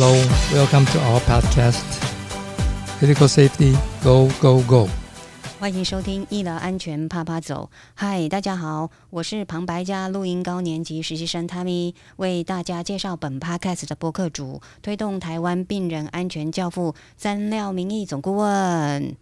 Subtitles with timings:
[0.00, 0.14] Hello,
[0.54, 1.82] welcome to our podcast.
[3.00, 4.88] Physical safety, go go go.
[5.58, 7.68] 欢迎收听医疗安全啪啪走。
[7.94, 19.16] 嗨，大家好，我是旁白家录音高年级实习生 Tammy，为大家介绍本 podcast 的播客主，推动台湾病人安全教父詹廖明义总顾问。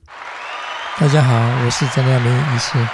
[0.99, 2.87] 大家好，我是詹廖明义医师。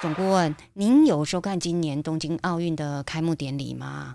[0.00, 4.14] 总顾问，您有收看今年东京奥运的开幕典礼吗？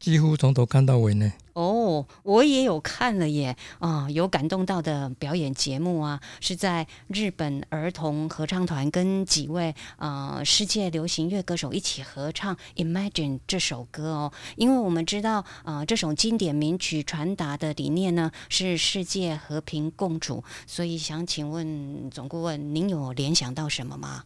[0.00, 1.30] 几乎从头看到尾呢。
[1.52, 14.32] 哦，我也有看了耶，啊，有感动到的表演节目啊，是在日本儿童合唱团跟几位呃世界流行乐歌手一起合唱《Imagine》这首歌哦。
[14.56, 24.24] 因为我们知道，呃，这首经典名曲传达的理念呢是世界和平共处，所以想请问总顾问，您有联想到什么吗？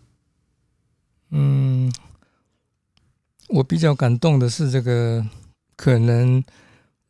[1.30, 1.92] 嗯，
[3.48, 5.26] 我比较感动的是这个。
[5.76, 6.42] 可能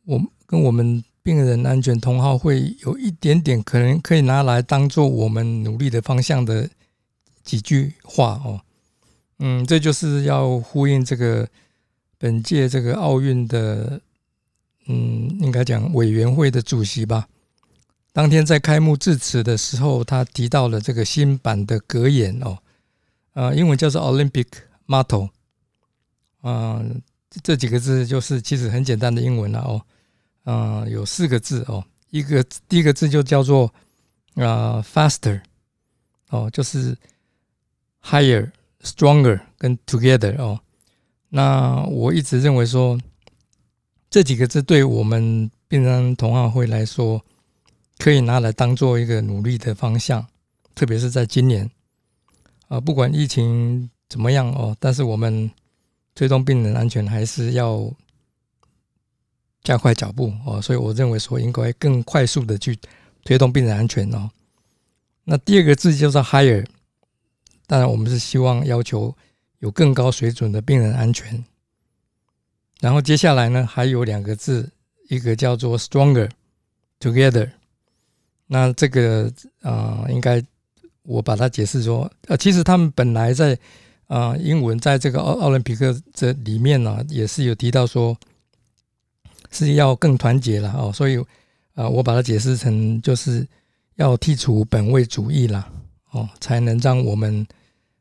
[0.05, 6.69] 我跟我们病人安全同号会有一点点可能可以拿来当做我们努力的方向的
[7.43, 8.61] 几句话哦，
[9.39, 11.47] 嗯，这就是要呼应这个
[12.19, 13.99] 本届这个奥运的，
[14.87, 17.27] 嗯，应该讲委员会的主席吧。
[18.13, 22.59] 当天在开幕致辞的时候，他提到了这个新版的格言哦，
[23.33, 24.45] 啊，英文叫做 Olympic
[24.87, 25.29] motto，
[26.43, 27.01] 嗯。
[27.43, 29.81] 这几个字就是其实很简单的英文了哦，
[30.45, 33.73] 嗯，有四个字哦，一个第一个字就叫做
[34.35, 35.41] 啊，faster，
[36.29, 36.97] 哦，就是
[38.01, 40.59] higher、stronger 跟 together 哦。
[41.29, 42.97] 那我一直认为说
[44.09, 47.21] 这几个字对我们病人同行会来说，
[47.97, 50.25] 可以拿来当做一个努力的方向，
[50.73, 51.69] 特别是在今年
[52.69, 55.51] 啊，不管疫情怎么样哦，但是我们。
[56.15, 57.93] 推动病人安全还是要
[59.61, 62.79] 加快脚步哦，所以我认为说应该更快速的去
[63.25, 64.31] 推动病人安全哦。
[65.25, 66.65] 那第二个字叫做 higher，
[67.67, 69.13] 当然我们是希望要求
[69.59, 71.43] 有更高水准的病人安全。
[72.79, 74.71] 然后接下来呢，还有两个字，
[75.09, 76.29] 一个叫做 stronger
[76.99, 77.51] together。
[78.47, 79.29] 那这个
[79.61, 80.41] 啊，应该
[81.03, 83.59] 我把它解释说，呃，其实他们本来在。
[84.07, 88.15] 啊，英文在这个奥奥林匹克这里面呢，也是有提到说
[89.49, 91.17] 是要更团结了哦，所以
[91.73, 93.47] 啊，我把它解释成就是
[93.95, 95.67] 要剔除本位主义了
[96.11, 97.47] 哦，才能让我们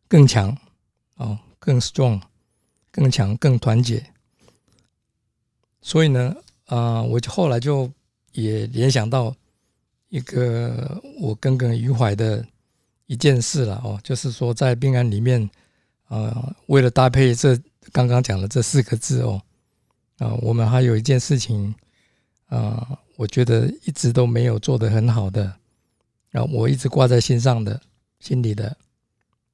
[0.07, 0.55] 更强
[1.17, 2.21] 哦，更 strong，
[2.91, 4.05] 更强，更团结。
[5.81, 7.91] 所以呢，啊，我就后来就
[8.33, 9.35] 也联想到
[10.11, 12.47] 一个我耿耿于怀的
[13.07, 15.49] 一件事了哦，就是说在病案里面。
[16.09, 17.59] 啊，为了搭配这
[17.91, 19.43] 刚刚讲的这四个字哦，
[20.19, 21.75] 啊，我们还有一件事情
[22.47, 25.57] 啊，我觉得一直都没有做得很好的，
[26.33, 27.81] 啊，我一直挂在心上的、
[28.21, 28.77] 心里的，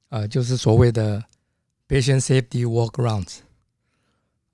[0.09, 1.23] 啊，就是所谓的
[1.87, 3.37] patient safety workarounds，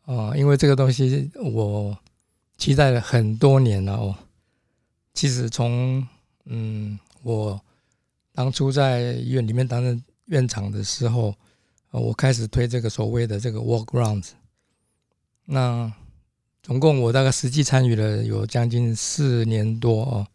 [0.06, 1.98] 啊，因为这个东西我
[2.58, 4.16] 期待了很多年了哦。
[5.14, 6.08] 其实从
[6.46, 7.60] 嗯，我
[8.34, 11.36] 当初在医院里面担任院长的时候。
[11.92, 14.30] 我开始推这个所谓的这个 workarounds，
[15.46, 15.92] 那
[16.62, 20.28] 总共我大概实际参与了有将近四年多哦，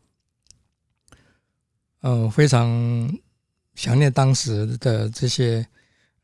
[2.01, 3.17] 嗯，非常
[3.75, 5.67] 想念当时的这些，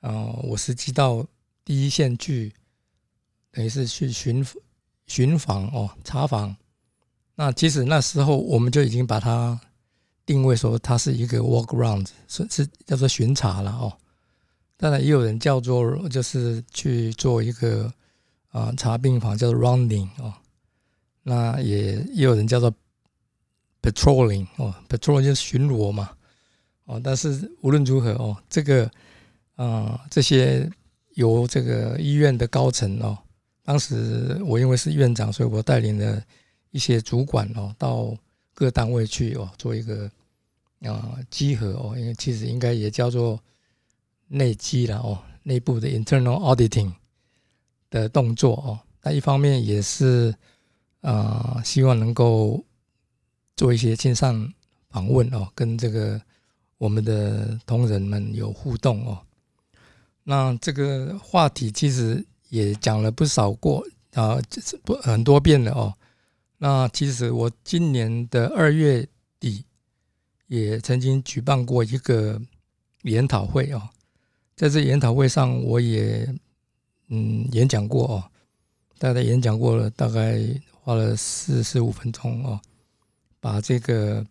[0.00, 1.24] 呃，我实际到
[1.64, 2.52] 第一线去，
[3.52, 4.44] 等于是去巡
[5.06, 6.56] 巡访哦，查访。
[7.34, 9.60] 那其实那时候我们就已经把它
[10.26, 13.96] 定位说它是一个 workarounds，是是叫做巡查了哦。
[14.80, 17.92] 当然也有人叫做，就是去做一个
[18.50, 20.32] 啊查病房叫做 rounding 哦，
[21.24, 22.72] 那也也有人叫做
[23.82, 26.10] patrolling 哦，patrolling 就是巡逻嘛
[26.84, 28.88] 哦，但是无论如何哦，这个
[29.56, 30.70] 啊这些
[31.14, 33.18] 由这个医院的高层哦，
[33.64, 36.22] 当时我因为是院长，所以我带领了
[36.70, 38.16] 一些主管哦，到
[38.54, 40.08] 各单位去哦，做一个
[40.82, 43.42] 啊集合哦，因为其实应该也叫做。
[44.28, 46.92] 内机了哦，内部的 internal auditing
[47.90, 50.34] 的动作哦，那一方面也是
[51.00, 52.64] 啊，希望能够
[53.56, 54.52] 做一些线上
[54.90, 56.20] 访问哦，跟这个
[56.76, 59.18] 我们的同仁们有互动哦。
[60.24, 64.38] 那这个话题其实也讲了不少过啊，
[64.84, 65.94] 不很多遍了哦。
[66.58, 69.06] 那其实我今年的二月
[69.40, 69.64] 底
[70.48, 72.40] 也曾经举办过一个
[73.02, 73.88] 研讨会哦。
[74.58, 76.28] 在这研讨会上，我也
[77.06, 78.24] 嗯演讲过哦，
[78.98, 80.36] 大概演讲过了，大概
[80.72, 82.60] 花了四十五分钟哦，
[83.38, 84.26] 把这个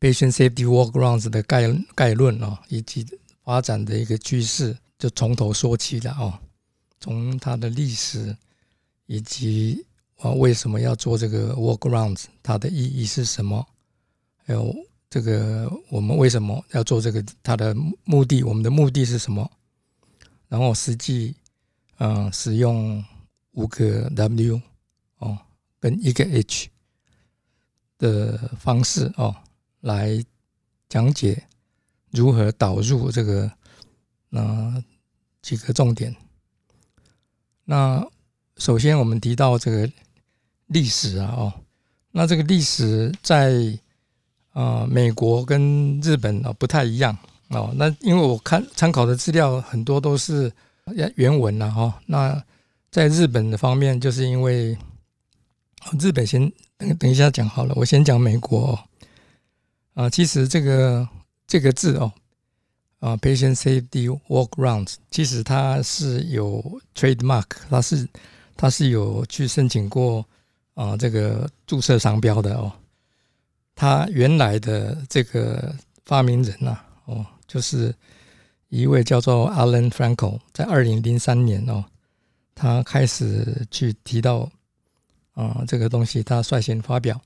[0.00, 3.06] patient safety workarounds 的概概论哦，以及
[3.44, 6.32] 发展的一个趋势，就从头说起了哦，
[6.98, 8.34] 从它的历史
[9.04, 9.84] 以及
[10.16, 13.66] 啊为什么要做这个 workarounds，它的意义是什么，
[14.46, 14.74] 还有
[15.16, 17.74] 这个我们为什么要做这个，它的
[18.04, 19.50] 目的，我们的目的是什么，
[20.48, 21.34] 然后实际
[21.96, 23.02] 嗯使用。
[23.56, 24.60] 五个 W
[25.16, 25.38] 哦，
[25.80, 26.68] 跟一个 H
[27.96, 29.34] 的方式哦，
[29.80, 30.22] 来
[30.90, 31.42] 讲解
[32.10, 33.50] 如何导入这个
[34.28, 34.84] 那
[35.40, 36.14] 几个重点。
[37.64, 38.06] 那
[38.58, 39.90] 首先我们提到这个
[40.66, 41.64] 历史啊哦，
[42.10, 43.50] 那这个历史在
[44.56, 47.16] 啊美国跟日本啊不太一样
[47.50, 47.70] 哦。
[47.76, 50.50] 那因为我看参考的资料很多都是
[51.16, 52.42] 原文了哈，那。
[52.88, 54.74] 在日本的方面，就是因为
[56.00, 58.78] 日本先等等一下讲好了，我先讲美国
[59.92, 60.08] 啊。
[60.08, 61.06] 其实这个
[61.46, 62.10] 这个字哦，
[63.00, 68.08] 啊，patient safety workarounds，其实它是有 trademark，它是
[68.56, 70.24] 它是有去申请过
[70.72, 72.72] 啊这个注册商标的哦。
[73.76, 75.72] 他原来的这个
[76.06, 77.94] 发明人呐，哦，就是
[78.70, 81.84] 一位叫做 Alan Franco，在二零零三年哦。
[82.54, 84.50] 他开始去提到
[85.34, 87.20] 啊这个东西，他率先发表。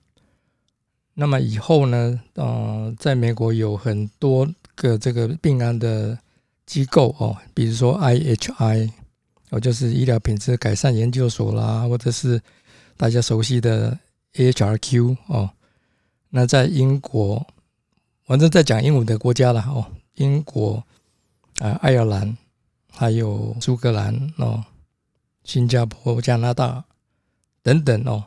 [1.15, 4.45] 那么以后呢，呃，在美国有很多
[4.75, 6.19] 个这个病案的
[6.67, 8.91] 机构哦，比如说 IHI，
[9.51, 12.43] 哦，就是医疗品质改善研究所啦，或者是
[12.97, 13.97] 大家熟悉的
[14.35, 15.49] HRQ 哦。
[16.31, 17.47] 那在英国，
[18.25, 20.83] 反正在讲英文的国家了哦，英国
[21.59, 22.37] 啊，爱尔兰，
[22.91, 24.65] 还有苏格兰哦。
[25.43, 26.85] 新加坡、加拿大
[27.63, 28.25] 等等哦，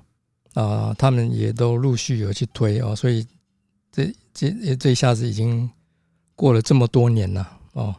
[0.56, 3.26] 啊，他们也都陆续有去推哦，所以
[3.92, 5.70] 这这这一下子已经
[6.36, 7.96] 过了这么多年了哦。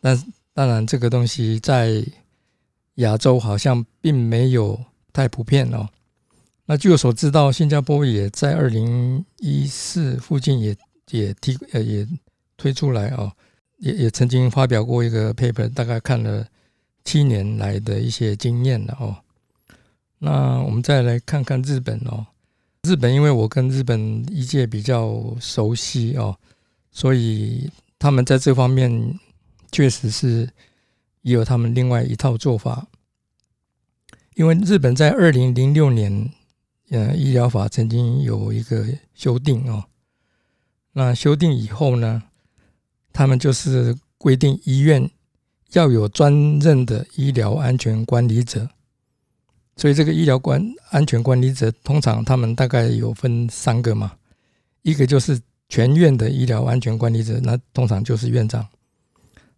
[0.00, 0.16] 但
[0.54, 2.02] 当然，这个东西在
[2.94, 4.82] 亚洲好像并没有
[5.12, 5.88] 太普遍哦。
[6.70, 10.76] 那据我所知道，新加坡也在二零一四附近也
[11.10, 12.06] 也提呃也
[12.58, 13.32] 推出来哦，
[13.78, 16.46] 也也曾经发表过一个 paper，大概看了。
[17.04, 19.16] 七年来的一些经验了哦，
[20.18, 22.26] 那我们再来看看日本哦。
[22.82, 26.36] 日本因为我跟日本一届比较熟悉哦，
[26.90, 29.18] 所以他们在这方面
[29.72, 30.50] 确实是
[31.22, 32.86] 也有他们另外一套做法。
[34.34, 36.30] 因为日本在二零零六年，
[36.90, 39.84] 呃，医疗法曾经有一个修订哦。
[40.92, 42.22] 那修订以后呢，
[43.12, 45.10] 他们就是规定医院。
[45.72, 48.70] 要有专任的医疗安全管理者，
[49.76, 54.16] 所以这个医疗管安全管理者通常他们大概有分三个嘛，
[54.80, 55.38] 一个就是
[55.68, 58.66] 全院的医疗安全管理者，那通常就是院长，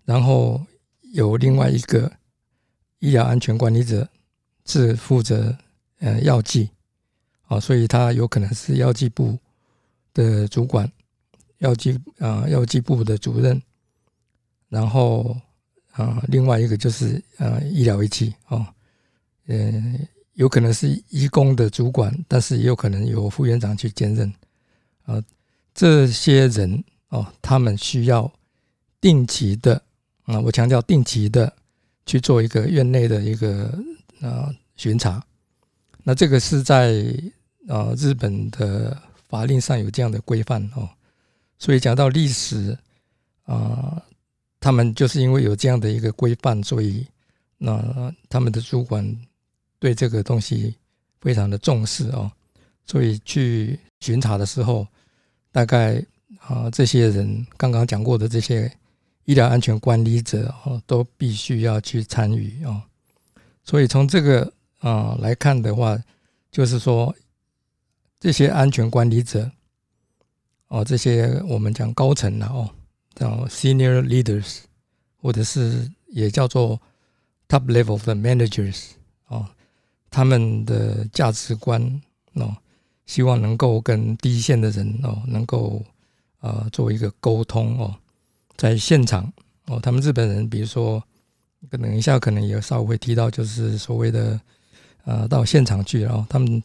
[0.04, 0.60] 然后
[1.12, 2.10] 有另外一个
[2.98, 4.08] 医疗安全管理者
[4.66, 5.56] 是负责
[6.00, 6.70] 呃药剂，
[7.50, 9.38] 啊，所以他有可能是药剂部
[10.14, 10.90] 的主管，
[11.58, 13.60] 药剂啊药剂部的主任，
[14.70, 15.36] 然后。
[15.94, 18.64] 啊，另外一个就是呃医疗仪器哦，
[19.48, 19.82] 呃，
[20.34, 24.32] 有可能是医工的主管，但是也有可能由副院长去兼任
[25.04, 25.20] 啊。
[25.74, 28.32] 这些人哦，他们需要
[29.00, 29.82] 定期的
[30.22, 31.52] 啊，我强调定期的
[32.06, 33.76] 去做一个院内的一个
[34.20, 35.22] 啊巡查。
[36.04, 37.02] 那这个是在
[37.70, 40.90] 啊日本的法令上有这样的规范哦，
[41.58, 42.76] 所以讲到历史
[43.44, 44.02] 啊。
[44.62, 47.06] 他们就是因为有这样的一个规范，所以
[47.56, 49.02] 那他们的主管
[49.78, 50.76] 对这个东西
[51.22, 52.30] 非常的重视哦，
[52.84, 54.86] 所以去巡查的时候，
[55.50, 56.04] 大概
[56.40, 58.70] 啊这些人刚刚讲过的这些
[59.24, 62.82] 医疗安全管理者哦，都必须要去参与哦。
[63.64, 65.98] 所以从这个啊来看的话，
[66.52, 67.16] 就是说
[68.20, 69.50] 这些安全管理者
[70.68, 72.70] 哦，这些我们讲高层了哦。
[73.12, 74.60] 叫 senior leaders，
[75.20, 76.80] 或者是也叫做
[77.48, 78.92] top level 的 managers
[79.26, 79.44] 哦，
[80.08, 82.00] 他们的价值观
[82.34, 82.56] 哦，
[83.04, 85.84] 希望能够跟第一线的人哦，能够
[86.38, 87.94] 啊做一个沟通哦，
[88.56, 89.30] 在现场
[89.66, 91.02] 哦，他们日本人，比如说，
[91.68, 94.40] 可能一下可能也稍微会提到，就是所谓的
[95.04, 96.62] 呃到现场去然哦，他们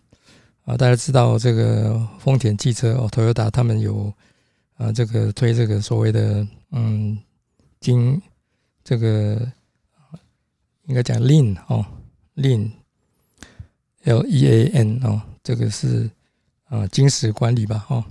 [0.66, 4.14] 啊大家知道这个丰田汽车哦，Toyota 他们有。
[4.78, 7.18] 啊，这个推这个所谓的嗯，
[7.80, 8.22] 经
[8.84, 9.50] 这个
[10.88, 11.86] 应该讲 lean 哦
[12.36, 16.12] ，Lean，L E A N 哦，这个是
[16.66, 18.04] 啊，金石管理吧，哦，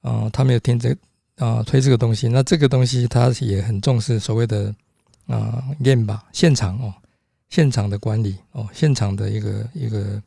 [0.00, 0.96] 啊，他们有听这
[1.36, 4.74] 啊推这个东西，那这个东西他也很重视所谓的
[5.26, 6.94] 啊 Lean 吧，现场哦，
[7.50, 10.22] 现场的管理哦，现场的一个一个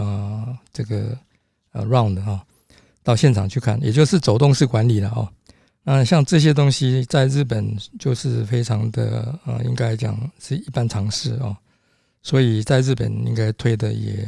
[0.00, 1.16] 啊这个
[1.72, 2.44] 呃 Round 哈，
[3.02, 5.28] 到现场去看，也就是走动式管理了哦。
[5.82, 11.56] 那像这些东西在日本就是非常的呃，应该讲是一般常识哦，
[12.22, 14.26] 所以在日本应该推的也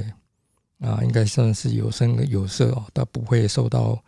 [0.78, 4.00] 啊，应该算是有声有色哦，倒不会受到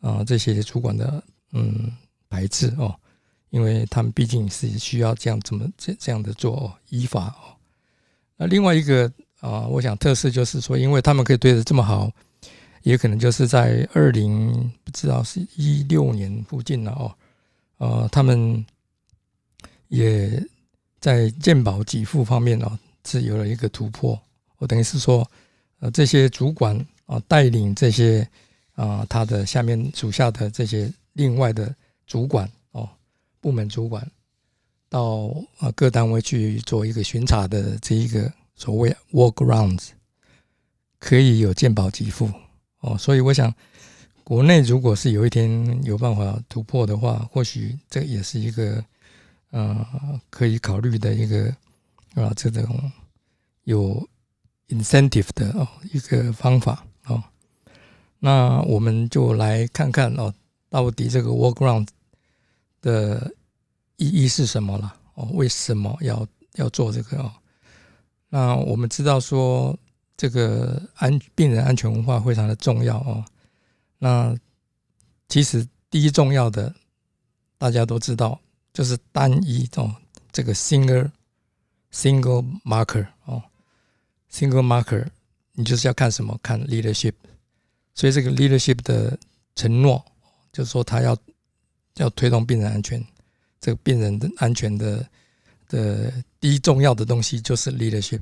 [0.00, 1.92] 啊这些主管的嗯
[2.30, 2.94] 排斥哦，
[3.50, 7.52] 因为他们毕竟是需要这样怎么这这样的做哦依法哦。
[8.38, 9.12] 那另外一个
[9.44, 12.10] 啊，我想特色就是说，因为他们可以对的这么好。
[12.82, 17.14] 也可能就是在二零不知道是一六年附近了哦，
[17.78, 18.62] 呃，他们
[19.88, 20.46] 也
[21.00, 24.20] 在鉴宝给付方面哦是有了一个突破。
[24.58, 25.26] 我等于是说，
[25.78, 28.28] 呃，这些主管啊带领这些
[28.74, 31.74] 啊他的下面属下的这些另外的
[32.06, 32.86] 主管哦
[33.40, 34.06] 部门主管
[34.90, 39.90] 到啊各单位去做一个巡查的这一个所谓 walk rounds，
[40.98, 42.30] 可以有鉴宝给付。
[42.80, 43.54] 哦，所以我想，
[44.22, 48.84] 国内如果是有一天有办法突破的话，或许这也是一个
[49.50, 51.48] 呃可以考虑的一个
[52.14, 52.92] 啊这种
[53.64, 54.06] 有
[54.68, 57.22] incentive 的哦一个方法哦。
[58.18, 60.32] 那我们就来看看哦，
[60.68, 61.88] 到底这个 workarounds
[62.80, 63.34] 的
[63.96, 64.96] 意义是什么了？
[65.14, 67.32] 哦，为什么要要做这个哦？
[68.34, 69.78] 那我们知道说。
[70.16, 73.24] 这个安病人安全文化非常的重要哦。
[73.98, 74.32] 那
[75.28, 76.72] 其实第一重要的，
[77.58, 78.40] 大家都知道，
[78.72, 79.92] 就是单一哦，
[80.30, 81.10] 这个 single
[81.92, 83.42] single marker 哦
[84.30, 85.04] ，single marker，
[85.54, 86.38] 你就是要看什么？
[86.40, 87.14] 看 leadership。
[87.92, 89.18] 所以这个 leadership 的
[89.56, 90.02] 承诺，
[90.52, 91.16] 就是说他要
[91.96, 93.04] 要推动病人安全，
[93.60, 95.04] 这个病人的安全的
[95.74, 98.20] 的第一重要的东西就是 leadership。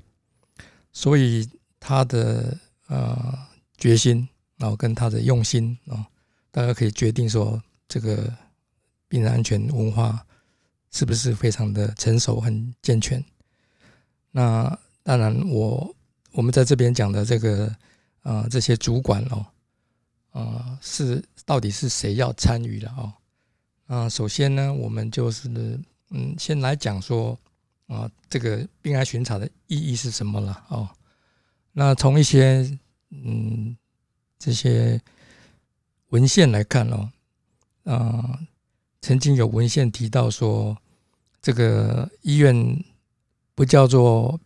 [0.93, 1.49] 所以。
[1.85, 2.57] 他的
[2.87, 3.37] 呃
[3.77, 6.07] 决心，然后跟他的用心啊，
[6.53, 8.33] 大家可以决定说，这个
[9.09, 10.25] 病人安全文化
[10.93, 13.21] 是不是非常的成熟、很健全？
[14.31, 15.93] 那当然，我
[16.31, 17.75] 我们在这边讲的这个
[18.23, 19.45] 啊，这些主管哦，
[20.31, 23.13] 啊，是到底是谁要参与的哦？
[23.89, 25.49] 啊，首先呢，我们就是
[26.15, 27.39] 嗯，先来讲说
[27.87, 30.89] 啊，这个病案巡查的意义是什么了哦？
[31.73, 32.79] 那从一些
[33.11, 33.77] 嗯
[34.39, 35.01] 这些
[36.09, 37.11] 文献来看哦，
[37.85, 38.41] 啊，
[39.01, 40.77] 曾经有文献提到说，
[41.41, 42.85] 这个医院
[43.55, 44.39] 不叫做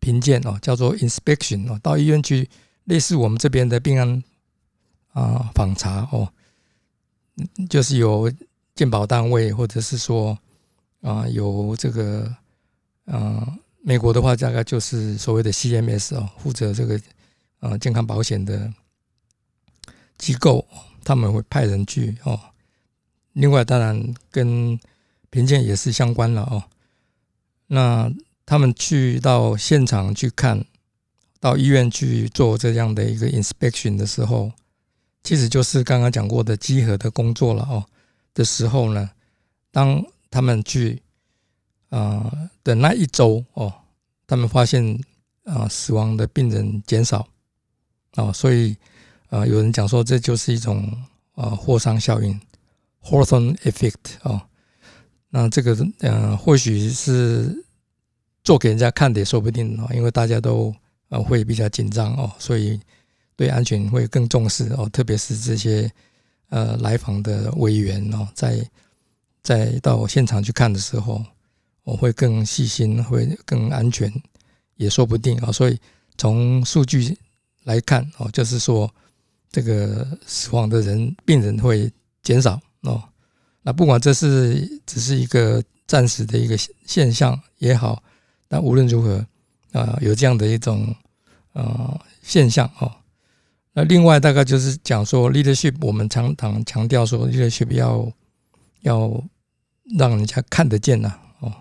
[0.00, 2.48] 评鉴哦，叫做 inspection 哦，到医院去
[2.84, 4.22] 类似我们这边的病案
[5.12, 6.30] 啊访查哦，
[7.70, 8.30] 就是有
[8.74, 10.38] 鉴保单位或者是说
[11.02, 12.34] 啊有这个
[13.06, 13.58] 啊。
[13.80, 17.00] 美国的话，大概就是所谓的 CMS 哦，负责这个
[17.60, 18.70] 呃健康保险的
[20.18, 20.66] 机构，
[21.04, 22.38] 他们会派人去哦。
[23.32, 24.78] 另外，当然跟
[25.30, 26.64] 评鉴也是相关了哦。
[27.68, 28.12] 那
[28.44, 30.66] 他们去到现场去看，
[31.40, 34.52] 到医院去做这样的一个 inspection 的时候，
[35.22, 37.86] 其实就是刚刚讲过的集合的工作了哦。
[38.34, 39.12] 的时候呢，
[39.70, 41.02] 当他们去。
[41.90, 43.72] 啊的那一周哦，
[44.26, 45.02] 他们发现
[45.44, 47.26] 啊死亡的病人减少
[48.16, 48.76] 哦，所以
[49.30, 50.86] 啊有人讲说这就是一种
[51.34, 52.38] 啊霍桑效应
[53.02, 54.42] （Hawthorne Effect） 哦。
[55.30, 57.64] 那这个嗯或许是
[58.44, 60.74] 做给人家看的也说不定哦，因为大家都
[61.08, 62.78] 呃会比较紧张哦，所以
[63.34, 65.90] 对安全会更重视哦，特别是这些
[66.50, 68.62] 呃来访的委员哦，在
[69.48, 71.24] 在到现场去看的时候。
[71.88, 74.12] 我会更细心，会更安全，
[74.76, 75.50] 也说不定啊。
[75.50, 75.78] 所以
[76.18, 77.16] 从数据
[77.64, 78.94] 来看哦，就是说
[79.50, 81.90] 这个死亡的人病人会
[82.22, 83.02] 减少哦。
[83.62, 88.02] 那不管这是只是一个暂时的一个现象也好，
[88.48, 89.24] 但无论如何
[89.72, 90.94] 啊，有这样的一种
[91.54, 92.92] 呃现象哦。
[93.72, 98.12] 那另外大概就是讲说，leadership，我们常常强调说，leadership 要
[98.82, 99.24] 要
[99.96, 101.18] 让人家看得见呐。
[101.40, 101.52] 哦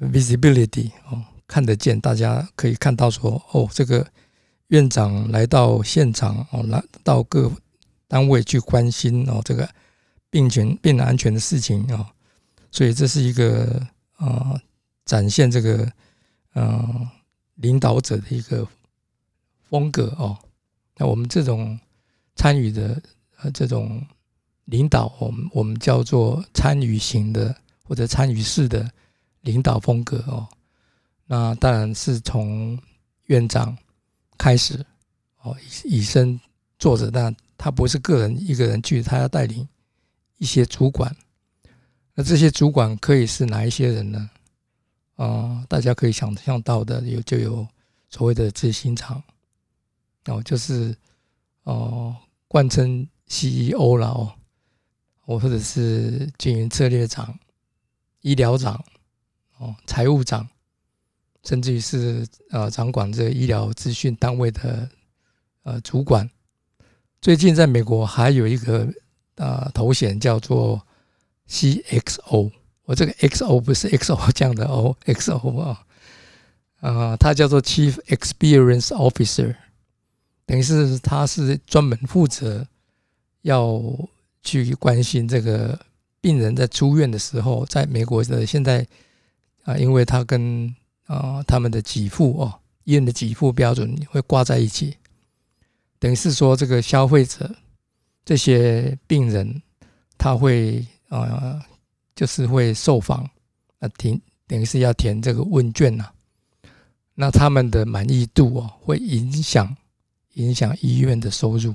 [0.00, 4.06] visibility 哦，看得见，大家可以看到说哦，这个
[4.68, 7.50] 院长来到现场哦，来到各
[8.06, 9.68] 单位去关心哦，这个
[10.30, 12.12] 病权、病人安全的事情啊，
[12.70, 13.84] 所以这是一个
[14.18, 14.60] 啊，
[15.04, 15.90] 展现这个
[16.52, 17.10] 啊
[17.56, 18.64] 领导者的一个
[19.68, 20.38] 风格哦。
[20.96, 21.78] 那我们这种
[22.36, 23.02] 参与的
[23.38, 24.06] 呃这种
[24.68, 28.90] 领导，我们我们叫做参与型的或者参与式的
[29.40, 30.46] 领导风格哦。
[31.26, 32.78] 那当然是从
[33.26, 33.76] 院长
[34.36, 34.84] 开始
[35.40, 36.38] 哦，以以身
[36.78, 39.66] 作则，但他不是个人一个人去，他要带领
[40.36, 41.16] 一些主管。
[42.14, 44.30] 那这些主管可以是哪一些人呢？
[45.16, 47.66] 啊，大家可以想象到的有就有
[48.10, 49.22] 所谓的执行长
[50.26, 50.94] 哦，就是
[51.64, 52.14] 哦
[52.48, 54.32] 贯称 CEO 了哦，
[55.28, 57.38] 我或者是经营策略长、
[58.22, 58.82] 医疗长
[59.58, 60.48] 哦、财务长，
[61.44, 64.88] 甚至于是呃掌管这医疗资讯单位的
[65.64, 66.30] 呃主管。
[67.20, 68.88] 最近在美国还有一个
[69.36, 70.82] 啊头衔叫做。
[71.50, 72.52] CXO，
[72.84, 75.82] 我这个 XO 不是 XO 这样的 O X O 啊，
[76.80, 79.56] 啊，它叫做 Chief Experience Officer，
[80.44, 82.68] 等于是他是专门负责
[83.40, 83.80] 要
[84.48, 85.78] 去关心这个
[86.20, 88.86] 病人在出院的时候，在美国的现在
[89.64, 90.74] 啊，因为他跟
[91.06, 94.96] 啊他们的给付哦，医院的给付标准会挂在一起，
[95.98, 97.54] 等于是说这个消费者
[98.24, 99.62] 这些病人
[100.16, 100.86] 他会。
[101.08, 101.64] 啊，
[102.14, 103.26] 就是会受访，
[103.78, 106.12] 啊填等于是要填这个问卷呐。
[107.14, 109.74] 那他们的满意度哦，会影响
[110.34, 111.74] 影响医院的收入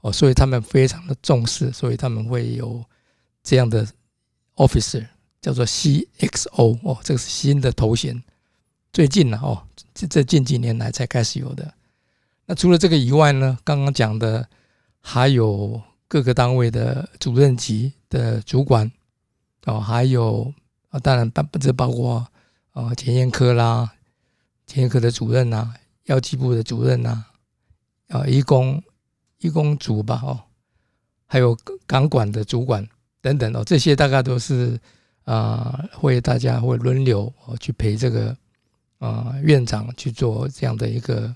[0.00, 2.84] 哦，所以他们非常的重视，所以他们会有
[3.42, 3.86] 这样的
[4.56, 5.06] officer
[5.40, 8.22] 叫做 CXO 哦，这个是新的头衔，
[8.92, 9.62] 最近呢哦，
[9.94, 11.74] 这这近几年来才开始有的。
[12.46, 14.48] 那除了这个以外呢，刚刚讲的
[15.00, 17.92] 还有各个单位的主任级。
[18.10, 18.90] 的主管
[19.66, 20.50] 哦，还有
[20.88, 22.26] 啊，当然包这包括
[22.72, 23.92] 啊，检验科啦，
[24.64, 27.26] 检验科的主任呐，药剂部的主任呐，
[28.08, 28.82] 啊，医工
[29.40, 30.40] 医工组吧哦，
[31.26, 32.86] 还有港管的主管
[33.20, 34.78] 等等哦，这些大概都是
[35.24, 38.36] 啊，会大家会轮流哦去陪这个
[38.98, 41.34] 啊院长去做这样的一个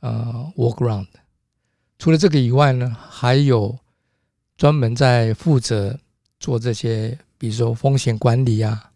[0.00, 1.08] 呃 work round。
[1.98, 3.78] 除了这个以外呢，还有。
[4.54, 5.98] 专门在负责
[6.38, 8.92] 做这些，比如说风险管理啊，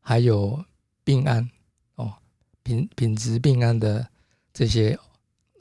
[0.00, 0.64] 还有
[1.04, 1.50] 病案
[1.96, 2.14] 哦，
[2.62, 4.08] 品品质病案的
[4.54, 4.98] 这些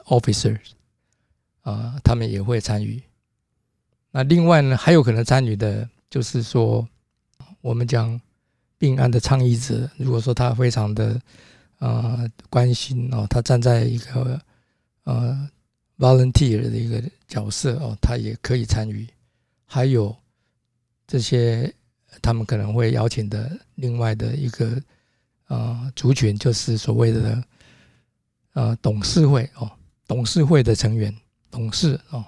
[0.06, 0.72] officers
[1.70, 3.02] 啊，他们也会参与。
[4.12, 6.88] 那另外呢，还有可能参与的，就是说
[7.62, 8.20] 我们讲
[8.78, 11.22] 病案的倡议者，如果说他非常的
[11.78, 14.42] 啊关心哦，他站在一个
[15.04, 15.50] 呃
[16.00, 19.08] volunteer 的一个角色哦，他也可以参与。
[19.66, 20.16] 还有
[21.06, 21.72] 这些，
[22.22, 24.82] 他们可能会邀请的另外的一个
[25.48, 27.44] 呃族群，就是所谓的
[28.54, 29.70] 呃董事会哦，
[30.08, 31.16] 董事会的成员、
[31.52, 32.26] 董事哦，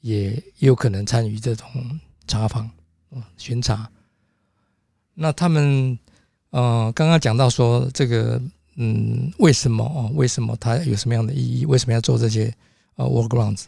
[0.00, 1.68] 也有可能参与这种
[2.26, 2.70] 查访、
[3.36, 3.90] 巡查。
[5.14, 5.98] 那他们
[6.50, 8.40] 呃刚刚讲到说这个
[8.76, 10.10] 嗯，为什么哦？
[10.14, 11.64] 为什么它有什么样的意义？
[11.64, 12.52] 为什么要做这些
[12.96, 13.64] 呃 workarounds？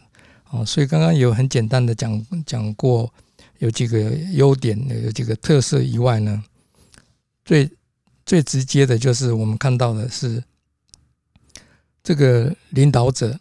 [0.49, 3.11] 哦，所以刚刚有很简单的讲讲过，
[3.59, 3.99] 有几个
[4.33, 6.43] 优点，有几个特色以外呢，
[7.45, 7.69] 最
[8.25, 10.43] 最直接的就是我们看到的是，
[12.03, 13.39] 这个领导者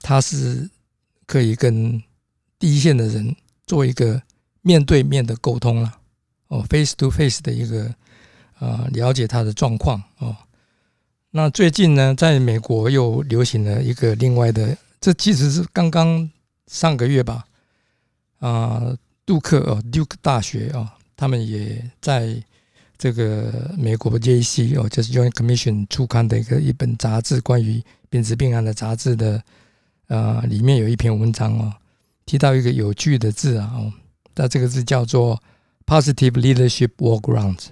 [0.00, 0.68] 他是
[1.26, 2.02] 可以跟
[2.58, 3.34] 第一线的人
[3.66, 4.22] 做一个
[4.62, 5.98] 面对面的沟通了，
[6.48, 7.94] 哦，face to face 的一个
[8.58, 10.36] 啊了解他的状况哦。
[11.30, 14.76] 那最近呢，在美国又流行了一个另外的。
[15.00, 16.28] 这其实是刚刚
[16.66, 17.44] 上个月吧，
[18.40, 18.82] 啊，
[19.24, 22.42] 杜克哦，Duke 大学哦，他们也在
[22.96, 24.74] 这个美国 J.C.
[24.74, 27.80] 哦，就是 Joint Commission 出刊的一个一本杂志，关于
[28.10, 29.40] 病殖病案的杂志的，
[30.08, 31.72] 呃，里面有一篇文章哦，
[32.26, 33.92] 提到一个有趣的字啊，哦，
[34.34, 35.42] 那这个字叫做
[35.86, 37.68] Positive Leadership Workarounds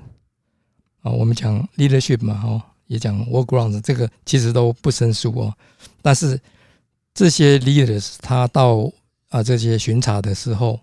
[1.03, 5.55] 啊，我们讲 Leadership 嘛，哦，也讲 Workarounds，这个其实都不生疏哦，
[6.01, 6.41] 但是。
[7.19, 8.93] 这些 leaders 他到
[9.31, 10.79] 啊这些巡查的时候，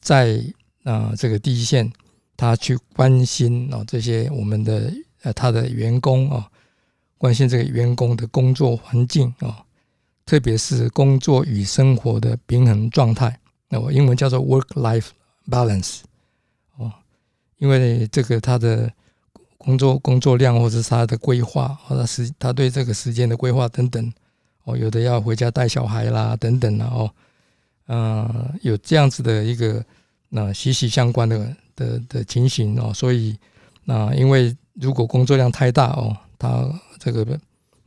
[0.00, 0.40] 在
[0.84, 1.92] 啊这个第一线，
[2.36, 6.48] 他去关心哦这些我们的呃他的员工啊，
[7.18, 9.64] 关心这个员工的工作环境啊，
[10.24, 15.08] 特别是工作与生活的平衡状态，那我英文叫做 work-life
[15.48, 16.00] balance
[16.76, 16.92] 哦，
[17.58, 18.92] 因为这个他的
[19.58, 24.12] 工作工作量或者是他的规划或者是他对这个时间的规划等等。
[24.64, 27.10] 哦，有的要回家带小孩啦，等等的哦，
[27.88, 29.84] 嗯，有这样子的一个
[30.28, 33.36] 那息息相关的的的情形哦，所以
[33.84, 36.64] 那因为如果工作量太大哦，他
[37.00, 37.26] 这个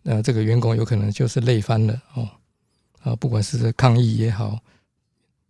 [0.08, 2.30] 那这个员工有可能就是累翻了哦，
[3.02, 4.60] 啊，不管是抗议也好，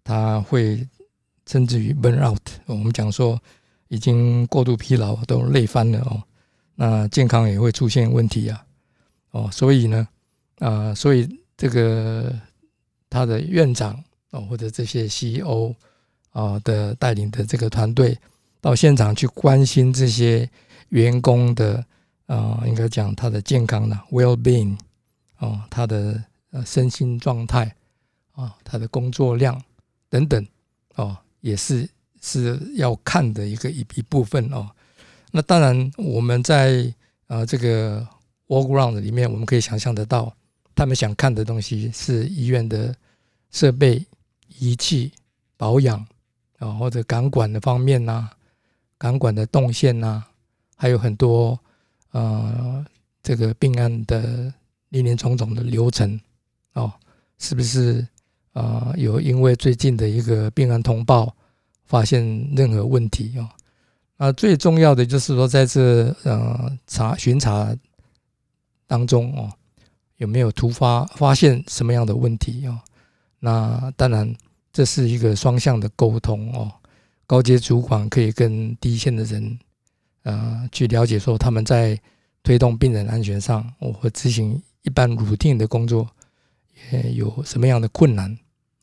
[0.01, 0.87] 他会
[1.45, 3.37] 甚至于 burn out，我们讲说
[3.89, 6.23] 已经过度疲劳都累翻了哦，
[6.75, 8.65] 那健康也会出现问题啊，
[9.31, 10.07] 哦，所以呢，
[10.59, 12.33] 啊，所以这个
[13.09, 15.75] 他的院长哦或者这些 CEO
[16.31, 18.17] 啊的带领的这个团队
[18.61, 20.49] 到现场去关心这些
[20.87, 21.85] 员工的。
[22.27, 24.75] 啊，应该讲他的健康呢 well being，
[25.37, 27.75] 哦，他的呃身心状态
[28.31, 29.61] 啊，他的工作量
[30.09, 30.43] 等等，
[30.95, 31.87] 哦，也是
[32.21, 34.67] 是要看的一个一一部分哦。
[35.29, 36.91] 那当然，我们在
[37.27, 38.01] 啊这个
[38.47, 40.35] walk around 里面，我们可以想象得到，
[40.73, 42.95] 他们想看的东西是医院的
[43.51, 44.03] 设备、
[44.57, 45.11] 仪器、
[45.57, 46.03] 保养
[46.57, 48.29] 啊，或者感管的方面呐，
[48.97, 50.23] 感管的动线呐，
[50.75, 51.59] 还有很多。
[52.15, 52.85] 呃，
[53.21, 54.53] 这个病案的
[54.87, 56.17] 林林总总的流程
[56.71, 56.89] 哦，
[57.39, 58.07] 是不是
[58.53, 58.93] 啊？
[58.95, 61.35] 有因为最近的一个病案通报
[61.83, 62.23] 发现
[62.55, 63.49] 任何问题哦？
[64.15, 67.75] 那最重要的就是说，在这呃查巡查
[68.87, 69.51] 当中哦，
[70.15, 72.79] 有没有突发发现什么样的问题哦？
[73.39, 74.33] 那当然，
[74.71, 76.71] 这是一个双向的沟通哦。
[77.27, 79.59] 高阶主管可以跟第一线的人。
[80.25, 81.99] 呃，去了解说他们在
[82.41, 86.09] 推动病人安全上，我会执行一般如定的工作，
[86.91, 88.35] 也有什么样的困难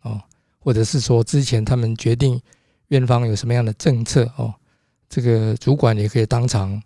[0.02, 0.22] 哦，
[0.61, 2.40] 或者是说之前他们决定
[2.88, 4.55] 院方有什么样的政策哦，
[5.09, 6.81] 这个主管也可以当场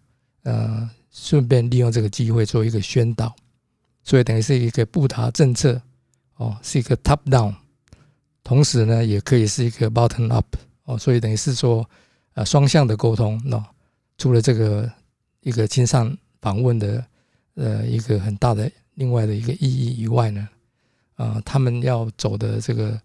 [0.45, 3.37] 呃顺便利用这个机会做一个宣导，
[4.05, 5.79] 所以等于是一个布达政策
[6.37, 7.55] 哦，是一个 top down，
[8.42, 11.87] 同时呢也可以是一个 bottom up 哦，所以等于是说
[12.33, 13.62] 呃双向的沟通哦。
[14.18, 14.90] 除了这个
[15.40, 17.05] 一个亲上访问的
[17.55, 20.48] 呃一个很大的另外的一个意义以外呢，
[21.16, 23.00] 啊，他们要走的这个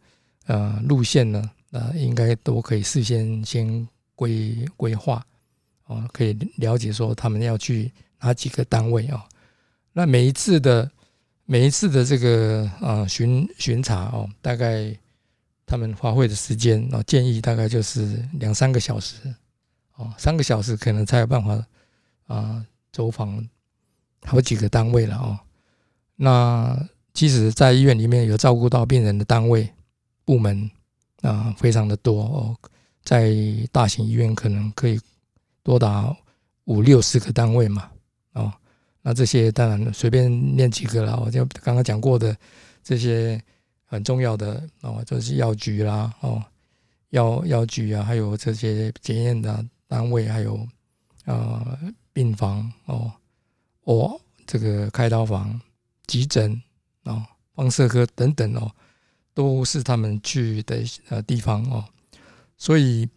[0.46, 5.26] 呃路线呢，呃，应该都可以事先先规规划，
[5.88, 9.26] 哦，可以了解说他们要去哪几个单位啊？
[9.94, 10.90] 那每一次的
[11.46, 14.96] 每一次的这个啊巡巡查哦，大概
[15.66, 19.16] 他们花费的时间啊，建议大概就是两三个小时。
[20.02, 21.64] 哦，三个小时可能才有办法
[22.26, 23.48] 啊，走访
[24.26, 25.40] 好几个单位了哦。
[26.16, 29.70] 那即使，在医院里面有照顾到病人的单位
[30.26, 30.70] 部门
[31.22, 32.58] 啊，非常的多哦。
[33.04, 33.34] 在
[33.72, 35.00] 大型医院可能可以
[35.62, 36.16] 多达
[36.66, 37.92] 五六十个单位嘛。
[38.34, 38.52] 哦，
[39.02, 41.20] 那这些当然随便念几个了。
[41.20, 42.36] 我就刚刚讲过的
[42.84, 43.40] 这些
[43.86, 46.44] 很重要的哦，就是药局啦，哦，
[47.10, 49.64] 药药局啊，还有这些检验的。
[49.92, 50.66] 单位还有，
[51.26, 51.78] 呃，
[52.14, 53.12] 病房哦，
[53.84, 55.60] 哦，这个开刀房、
[56.08, 56.62] 急诊
[57.04, 57.22] 哦，
[57.54, 58.72] 放射科等等哦，
[59.34, 61.84] 都是他们去的呃地方哦，
[62.58, 63.10] 所以，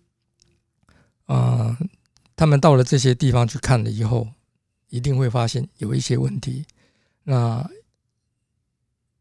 [1.27, 1.79] 啊，
[2.35, 4.27] 他们到了这些地方去看了以后，
[4.89, 6.67] 一定会发现有一些问题。
[7.23, 7.65] 那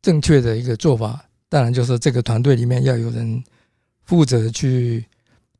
[0.02, 3.44] 正确的一个做法，当然就是这个团队里面要有人
[4.06, 5.06] 负责去，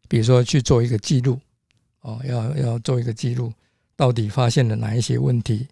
[0.08, 1.40] 比如说去做一个记录。
[2.04, 3.52] 哦，要要做一个记录，
[3.96, 5.66] 到底发现了哪一些问题？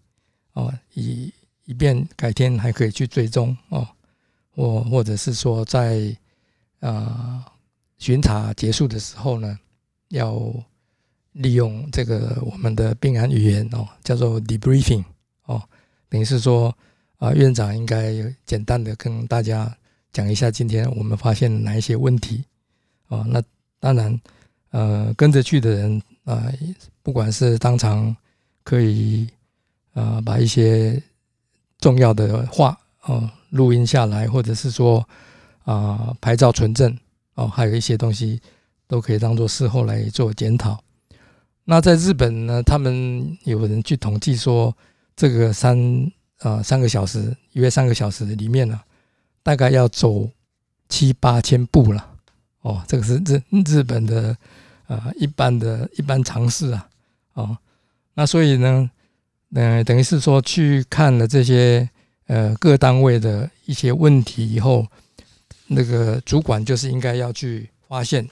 [0.54, 1.32] 哦，以
[1.65, 3.86] 以便改天还可以去追踪哦，
[4.56, 6.15] 或或者是说在
[6.80, 7.46] 啊
[7.98, 9.60] 巡查结束的时候呢，
[10.08, 10.41] 要
[11.34, 15.04] 利用这个我们的病案语言哦，叫做 debriefing
[15.48, 15.62] 哦，
[16.08, 16.74] 等于是说
[17.17, 18.13] 啊院长应该
[18.46, 19.76] 简单的跟大家
[20.13, 22.46] 讲一下今天我们发现哪一些问题
[23.10, 23.44] 哦，那
[23.82, 24.22] 当然
[24.70, 26.02] 呃跟着去的人。
[26.26, 26.52] 啊，
[27.02, 28.16] 不管是当场
[28.64, 29.28] 可以
[29.94, 31.02] 啊把一些
[31.80, 35.08] 重要的话哦录音下来，或者是说
[35.64, 36.96] 啊拍照存证
[37.34, 38.40] 哦，还有一些东西
[38.88, 40.80] 都可以当做事后来做检讨。
[41.64, 44.76] 那在日本呢，他们有人去统计说，
[45.16, 48.80] 这个三啊三个小时约三个小时里面呢，
[49.42, 50.30] 大概要走
[50.88, 52.08] 七八千步了
[52.62, 54.38] 哦，这个是日日本的。
[54.91, 56.89] 啊，一般的一般常识啊，
[57.36, 57.58] 哦，
[58.15, 58.91] 那所以呢，
[59.54, 61.89] 呃，等于是说去看了这些
[62.27, 64.86] 呃各单位的一些问题以后，
[65.67, 68.27] 那个主管就是应该要去发现，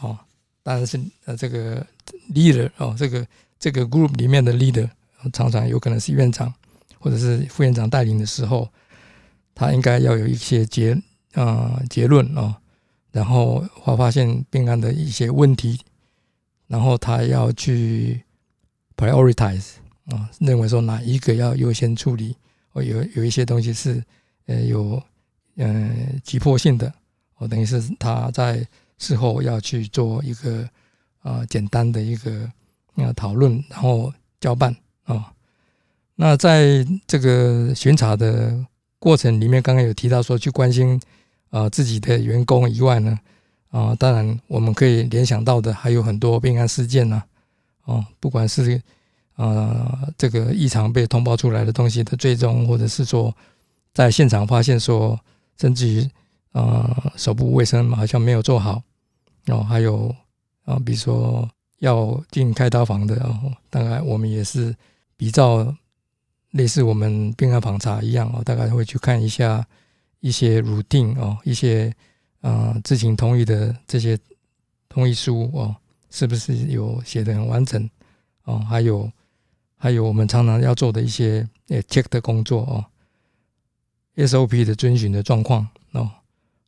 [0.00, 0.18] 哦，
[0.62, 1.86] 当然是呃这个
[2.34, 3.26] leader 哦，这个
[3.58, 4.86] 这个 group 里面的 leader
[5.32, 6.52] 常常有可能是院长
[6.98, 8.68] 或者是副院长带领的时候，
[9.54, 10.94] 他应该要有一些结
[11.32, 12.54] 啊结论哦，
[13.12, 15.80] 然后发发现病案的一些问题。
[16.72, 18.22] 然后他要去
[18.96, 19.72] prioritize
[20.06, 22.34] 啊，认为说哪一个要优先处理
[22.72, 24.02] 哦，有有一些东西是
[24.46, 25.02] 呃有
[25.56, 26.90] 呃急迫性的，
[27.36, 30.66] 哦，等于是他在事后要去做一个
[31.20, 32.50] 啊简单的一个
[32.94, 35.30] 啊讨论，然后交办啊。
[36.14, 38.64] 那在这个巡查的
[38.98, 40.98] 过程里面，刚刚有提到说去关心
[41.50, 43.18] 啊自己的员工以外呢，
[43.72, 47.20] 啊，当然我们可以联想到的还有很多病案事件呢，
[47.86, 48.80] 哦，不管是
[49.34, 53.34] 啊这个异常被通报出来的东西的追踪，或者是说
[53.92, 55.18] 在现场发现说，
[55.58, 56.08] 甚至于
[56.52, 58.80] 啊手部卫生好像没有做好，
[59.48, 60.14] 哦，还有
[60.64, 64.76] 啊比如说要进开刀房的，哦，当然我们也是
[65.16, 65.74] 比较。
[66.52, 69.66] 类似我们病案访查一样哦，大概会去看一下
[70.20, 71.90] 一些 routine 哦，一些
[72.42, 74.18] 啊知情同意的这些
[74.90, 75.74] 同意书哦，
[76.10, 77.88] 是不是有写的很完整
[78.44, 78.58] 哦？
[78.58, 79.10] 还有
[79.78, 82.84] 还有我们常常要做的一些呃 check 的工作哦
[84.16, 86.10] ，SOP 的遵循的状况哦，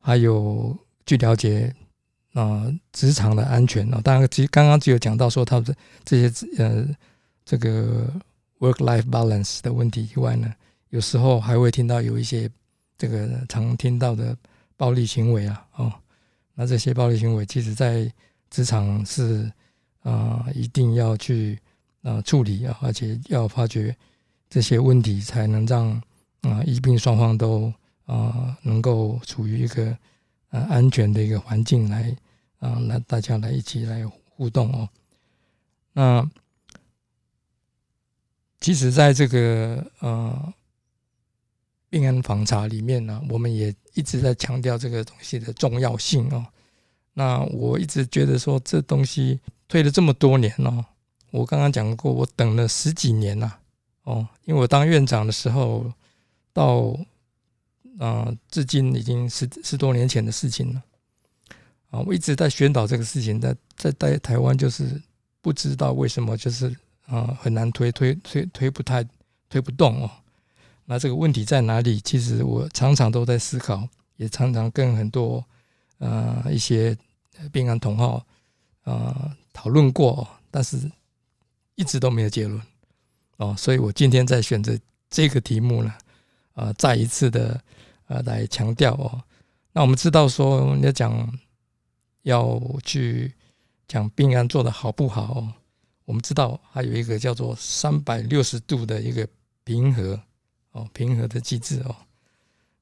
[0.00, 1.74] 还有据了解
[2.32, 4.00] 啊职场的安全哦。
[4.02, 6.88] 当然，其实刚刚只有讲到说他的这些呃
[7.44, 8.10] 这个。
[8.60, 10.50] work-life balance 的问题以外呢，
[10.88, 12.48] 有时候还会听到有一些
[12.96, 14.34] 这个常听到的
[14.76, 15.92] 暴力行为啊，哦，
[16.54, 18.12] 那这些暴力行为其实在
[18.50, 19.50] 职场是
[20.02, 21.58] 啊一定要去
[22.02, 23.96] 啊处理啊，而且要发觉
[24.48, 25.90] 这些问题，才能让
[26.42, 27.72] 啊医病双方都
[28.06, 29.96] 啊能够处于一个
[30.50, 32.16] 呃安全的一个环境来
[32.58, 34.06] 啊来大家来一起来
[34.36, 34.88] 互动哦，
[35.92, 36.30] 那。
[38.60, 40.54] 其实，在这个呃
[41.90, 46.46] 病案访查里面呢，我们也一直在强调这个东西的重要性哦。
[47.14, 50.84] 那我一直觉得说，这东西推了这么多年哦，
[51.30, 53.52] 我刚刚讲过，我等了十几年呐
[54.02, 55.92] 哦，因为我当院长的时候，
[56.52, 56.96] 到
[57.98, 60.82] 啊至今已经十十多年前的事情了
[61.90, 65.00] 啊，我一直在宣导这个事情，在在在台湾就是
[65.40, 66.74] 不知道为什么就是。
[67.06, 69.06] 啊，很难推推推推不太
[69.50, 70.10] 推不动哦。
[70.86, 71.98] 那这个问题在哪里？
[72.00, 75.44] 其实我常常都在思考，也常常跟很多
[75.98, 76.96] 呃一些
[77.50, 78.24] 病案同号
[78.82, 80.90] 啊讨论过，但是
[81.74, 82.60] 一直都没有结论
[83.38, 83.54] 哦。
[83.56, 85.94] 所以我今天在选择这个题目呢，
[86.52, 87.60] 啊，再一次的
[88.06, 89.22] 呃来强调哦。
[89.72, 91.38] 那我们知道说，要讲
[92.22, 93.32] 要去
[93.88, 95.48] 讲病案做的好不好？
[96.04, 99.26] 我们知道还有一个叫做三百六十度的一个
[99.64, 100.20] 平和
[100.74, 101.96] 哦，平和的机制哦。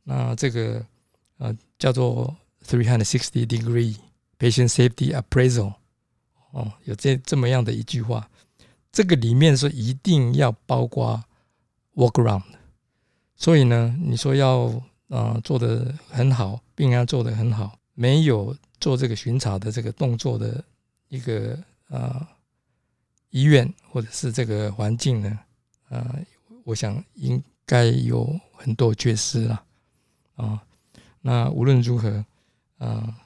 [0.02, 0.84] 那这个
[1.38, 3.96] 呃叫做 three hundred sixty degree
[4.38, 5.72] patient safety appraisal
[6.50, 8.28] 哦，有这这么样的一句话。
[8.90, 11.22] 这个里面是一定要包括
[11.94, 12.42] walk around，
[13.36, 20.64] 所以呢，你说要啊做的很好，病案做的很好，没有做这个巡查的这个动作的
[21.08, 22.28] 一个啊。
[23.34, 25.38] 医院或者是这个环境呢，
[25.88, 26.22] 呃，
[26.64, 29.64] 我想应该有很多缺失了
[30.36, 30.62] 啊。
[31.20, 32.24] 那无论如何，
[32.78, 33.16] 啊，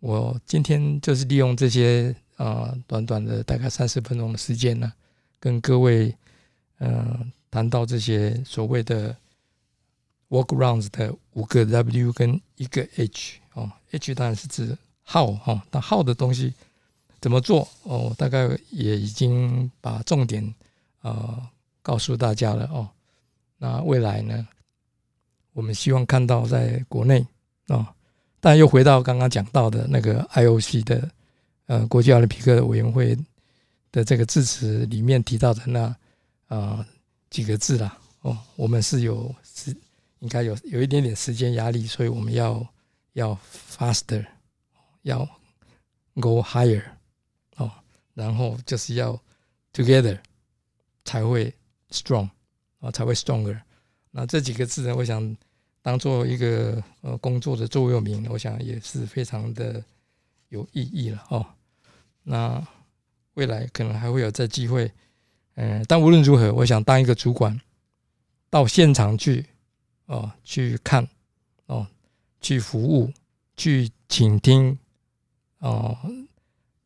[0.00, 4.92] 我今天就是利用这些啊短短的大概三十分钟的时间呢，
[5.38, 6.14] 跟各位
[6.78, 9.16] 嗯谈到这些所谓的
[10.28, 16.54] workarounds 的五个 W 跟一个 H 哦，H 当然是指 how 哈，但 how 的东西。
[17.22, 18.14] 怎么做哦？
[18.16, 20.54] 大概也已经把重点
[21.02, 21.50] 啊
[21.82, 22.88] 告诉大家了哦。
[23.62, 24.48] 那未来呢？
[25.52, 27.26] 我们希望看到在国内
[27.66, 27.94] 啊，
[28.40, 31.10] 但又回到刚刚讲到的那个 IOC 的
[31.66, 33.14] 呃国际奥林匹克委员会
[33.92, 35.94] 的这个致辞里面提到的那
[36.46, 36.86] 啊
[37.28, 39.76] 几个字啦哦，我们是有是
[40.20, 42.66] 应该有有一点点时间压力，所以我们要
[43.12, 43.38] 要
[43.76, 44.24] faster，
[45.02, 45.28] 要
[46.14, 46.82] go higher
[47.56, 47.70] 哦。
[48.14, 49.20] 然后就是要
[49.74, 50.18] together
[51.04, 51.52] 才会
[51.90, 52.28] strong
[52.80, 53.60] 啊，才会 stronger。
[54.10, 55.36] 那这几个字呢，我想
[55.80, 59.82] 当做一个呃工作的座右铭，我想也是非常的
[60.48, 61.46] 有意义了哦。
[62.22, 62.66] 那
[63.34, 64.90] 未来可能还会有这机会，
[65.54, 67.60] 嗯，但无论如何，我想当一个主管，
[68.50, 69.46] 到现场去
[70.06, 71.08] 哦，去看
[71.66, 71.86] 哦，
[72.40, 73.12] 去服务，
[73.56, 74.76] 去倾听
[75.58, 75.96] 哦，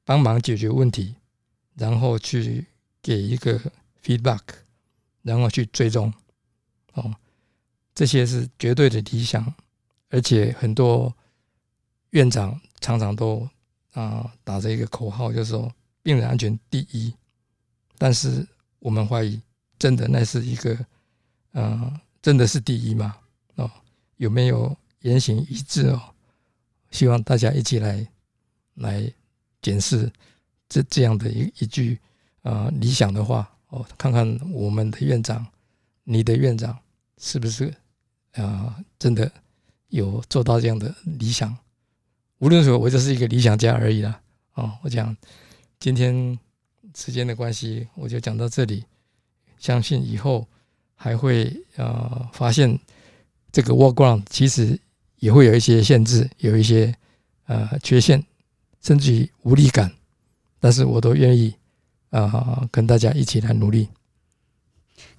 [0.05, 1.17] 帮忙解决问题。
[1.77, 2.65] 然后去
[3.03, 3.61] 给一个
[4.01, 4.41] feedback，
[5.25, 6.13] 然后去追踪，
[6.93, 7.13] 哦，
[7.95, 9.53] 这些是绝对的理想，
[10.11, 11.13] 而且很多
[12.11, 13.49] 院长常常都
[13.93, 17.13] 啊打着一个口号，就是说病人安全第一。
[17.97, 18.47] 但是
[18.79, 19.41] 我们怀疑，
[19.79, 20.87] 真的那是一个
[21.53, 23.17] 呃真的是第一吗？
[23.55, 23.71] 哦，
[24.17, 26.01] 有没有言行一致哦？
[26.91, 28.07] 希望大家一起来
[28.75, 29.11] 来
[29.63, 30.13] 检视
[30.69, 31.99] 这这样的一一句
[32.43, 35.45] 啊理想的话哦，看看我们的院长，
[36.05, 36.79] 你的院长
[37.19, 37.75] 是不是
[38.35, 39.31] 啊真的
[39.89, 41.57] 有做到这样的理想？
[42.39, 44.21] 无论如何，我就是一个理想家而已啦。
[44.55, 45.17] 哦，我讲
[45.81, 46.39] 今天
[46.95, 48.85] 时间的关系，我就讲到这里。
[49.59, 50.47] 相信以后
[50.95, 52.79] 还会呃发现
[53.51, 54.79] 这个 work ground 其实
[55.19, 56.95] 也会有一些限制，有一些
[57.47, 58.23] 呃缺陷，
[58.83, 59.91] 甚至于无力感，
[60.61, 61.55] 但是我都愿意
[62.15, 63.89] 啊跟大家一起来努力。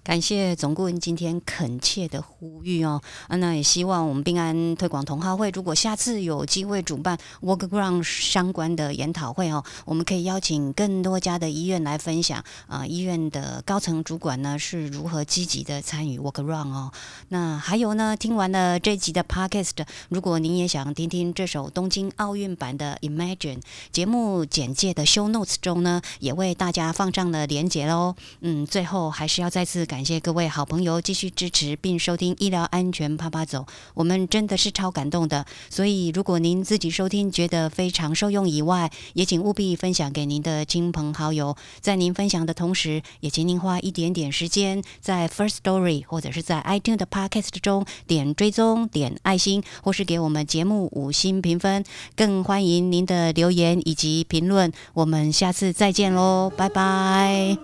[0.06, 16.92] 感谢总顾问今天恳切的呼吁哦，啊，那也希望我们病安推广同好会，如果下次有机会主办 Workground 相关的研讨会哦，我们可以邀请更多家的医院来分享啊，医院的高层主管呢是如何积极的参与 Workground 哦。
[17.30, 23.60] 那还有呢，听完了这集的 Podcast，如果您也想听听这首东京奥运版的 Imagine
[23.92, 28.14] 节目简介的 Show Notes 中呢，也为大家放上了连结喽。
[28.42, 29.95] 嗯，最后还是要再次感。
[29.96, 35.46] 感谢各位好朋友继续支持并收听医疗安全啪啪走，我们真的是超感动的。
[35.70, 41.56] 所以如果您自己收听觉得非常受用以外，也请务必分享给您的亲朋好友。
[41.80, 51.86] 在您分享的同时，也请您花一点点时间在 First Story 或者是在 iTunes 的 Podcast 中点追踪、点爱心，或是给我们节目五星评分。
[52.18, 54.74] 更欢迎您的留言以及评论。
[54.94, 57.58] 我们下次再见喽，拜拜！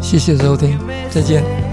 [0.00, 0.78] 谢谢收听，
[1.10, 1.71] 再见。